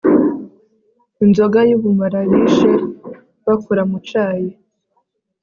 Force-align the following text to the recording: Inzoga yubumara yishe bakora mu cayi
Inzoga 1.23 1.59
yubumara 1.69 2.19
yishe 2.31 2.71
bakora 3.45 3.81
mu 3.91 3.99
cayi 4.07 4.51